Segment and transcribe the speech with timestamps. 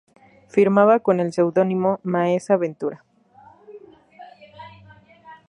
[0.49, 3.03] Firmaba con el seudónimo "Maese Ventura".